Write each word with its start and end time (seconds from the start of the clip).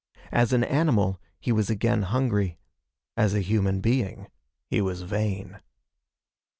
As 0.31 0.51
an 0.51 0.63
animal, 0.63 1.19
he 1.39 1.51
was 1.51 1.69
again 1.69 2.01
hungry. 2.01 2.57
As 3.15 3.35
a 3.35 3.39
human 3.39 3.81
being, 3.81 4.31
he 4.65 4.81
was 4.81 5.03
vain. 5.03 5.59